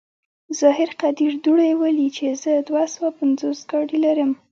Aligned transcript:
ظاهر 0.59 0.89
قدير 1.01 1.33
دوړې 1.43 1.71
ولي 1.81 2.07
چې 2.15 2.25
زه 2.43 2.51
دوه 2.69 2.83
سوه 2.93 3.09
پينځوس 3.17 3.59
ګاډي 3.71 3.97
لرم. 4.05 4.31